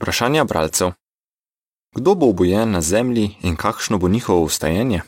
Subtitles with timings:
[0.00, 0.90] Vprašanja bralcev:
[1.94, 5.00] Kdo bo obojen na zemlji in kakšno bo njihovo ustajanje?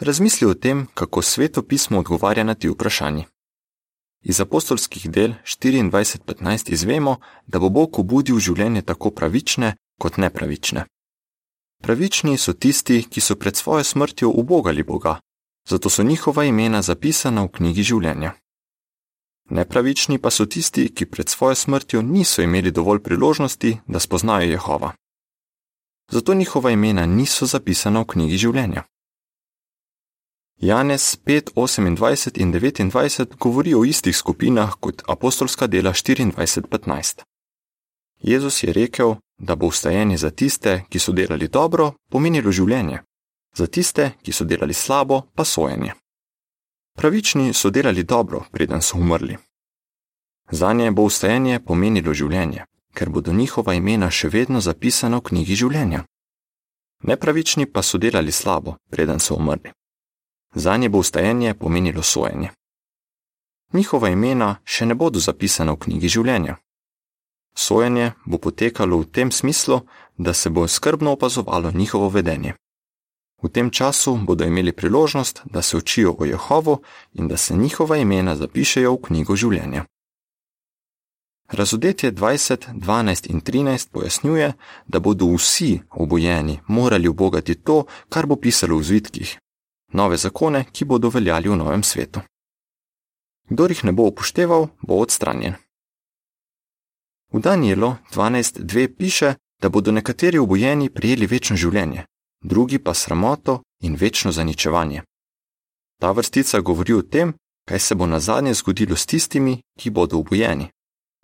[0.00, 3.24] Razmisli o tem, kako sveto pismo odgovarja na ti vprašanji.
[4.22, 7.16] Iz apostolskih del 24:15 izvemo,
[7.46, 10.84] da bo Bog obudil življenje tako pravične kot nepravične.
[11.82, 15.20] Pravični so tisti, ki so pred svojo smrtjo ubogali Boga,
[15.68, 18.32] zato so njihova imena zapisana v knjigi življenja.
[19.50, 24.92] Nepravični pa so tisti, ki pred svojo smrtjo niso imeli dovolj priložnosti, da spoznajo Jehova.
[26.10, 28.82] Zato njihova imena niso zapisana v knjigi življenja.
[30.56, 37.22] Janez 5, 28 in 29 govori o istih skupinah kot apostolska dela 24:15.
[38.22, 43.02] Jezus je rekel, da bo vstajenje za tiste, ki so delali dobro, pomenilo življenje,
[43.54, 45.92] za tiste, ki so delali slabo, pa sojenje.
[46.96, 49.36] Pravični so delali dobro, preden so umrli.
[50.50, 52.64] Za nje bo vstajenje pomenilo življenje,
[52.94, 56.04] ker bodo njihova imena še vedno zapisana v knjigi življenja.
[57.04, 59.74] Nepravični pa so delali slabo, preden so umrli.
[60.54, 62.50] Za nje bo vstajenje pomenilo sojenje.
[63.72, 66.56] Njihova imena še ne bodo zapisana v knjigi življenja.
[67.56, 69.82] Sojenje bo potekalo v tem smislu,
[70.16, 72.54] da se bo skrbno opazovalo njihovo vedenje.
[73.46, 76.82] V tem času bodo imeli priložnost, da se učijo o Jehovu
[77.14, 79.84] in da se njihova imena zapišejo v knjigo življenja.
[81.48, 84.52] Razodetje 20, 12 in 13 pojasnjuje,
[84.86, 89.38] da bodo vsi obojeni morali obogati to, kar bo pisalo v zvitkih,
[89.92, 92.20] nove zakone, ki bodo veljali v novem svetu.
[93.48, 95.54] Kdor jih ne bo upošteval, bo odstranjen.
[97.32, 102.06] V Danielu 12.2 piše, da bodo nekateri obojeni prijeli večno življenje,
[102.40, 105.02] drugi pa sramoto in večno zaničevanje.
[106.00, 107.32] Ta vrstica govori o tem,
[107.68, 110.68] kaj se bo na zadnje zgodilo s tistimi, ki bodo obojeni.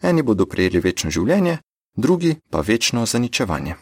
[0.03, 1.59] Eni bodo prejeli večno življenje,
[1.97, 3.75] drugi pa večno zaničevanje.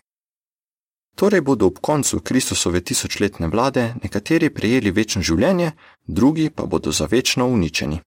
[1.16, 5.72] Torej bodo ob koncu Kristusove tisočletne vlade nekateri prejeli večno življenje,
[6.06, 8.00] drugi pa bodo za večno uničeni.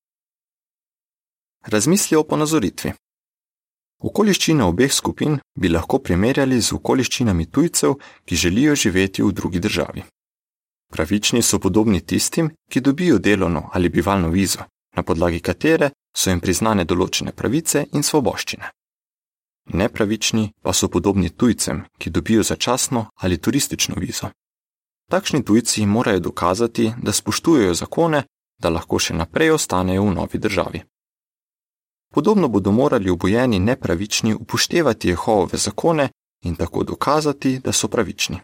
[1.63, 2.93] Razmisli o ponazoritvi.
[4.03, 10.03] Okoliščine obeh skupin bi lahko primerjali z okoliščinami tujcev, ki želijo živeti v drugi državi.
[10.91, 14.59] Pravični so podobni tistim, ki dobijo delovno ali bivalno vizo,
[14.95, 18.69] na podlagi katere so jim priznane določene pravice in svoboščine.
[19.73, 24.29] Nepravični pa so podobni tujcem, ki dobijo začasno ali turistično vizo.
[25.09, 28.23] Takšni tujci morajo dokazati, da spoštujejo zakone,
[28.59, 30.83] da lahko še naprej ostanejo v novi državi.
[32.13, 36.09] Podobno bodo morali obojeni nepravični upoštevati Jehovove zakone
[36.43, 38.37] in tako dokazati, da so pravični.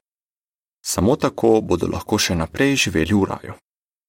[0.86, 3.54] Samo tako bodo lahko še naprej živeli v raju.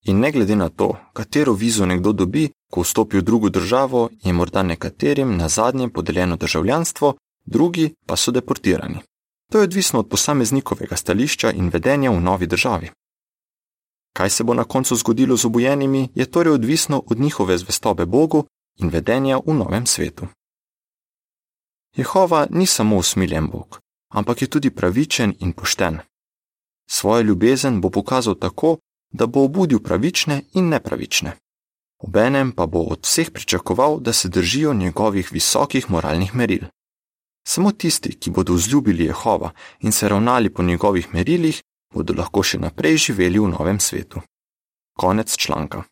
[0.05, 4.33] In ne glede na to, katero vizo nekdo dobi, ko vstopi v drugo državo, je
[4.33, 9.03] morda nekaterim na zadnje podeljeno državljanstvo, drugi pa so deportirani.
[9.53, 12.91] To je odvisno od posameznikovega stališča in vedenja v novi državi.
[14.17, 18.45] Kaj se bo na koncu zgodilo z obojenimi, je torej odvisno od njihove zvestobe Bogu
[18.81, 20.29] in vedenja v novem svetu.
[21.97, 23.81] Jehova ni samo usmiljen Bog,
[24.15, 25.99] ampak je tudi pravičen in pošten.
[26.91, 28.79] Svojo ljubezen bo pokazal tako,
[29.13, 31.37] da bo obudil pravične in nepravične.
[31.99, 36.65] Obenem pa bo od vseh pričakoval, da se držijo njegovih visokih moralnih meril.
[37.47, 41.63] Samo tisti, ki bodo vzljubili Jehova in se ravnali po njegovih merilih,
[41.95, 44.21] bodo lahko še naprej živeli v novem svetu.
[44.97, 45.83] Konec članka.